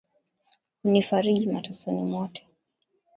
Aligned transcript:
Hunifariji 0.83 1.47
matesoni 1.47 2.03
mwote, 2.03 2.47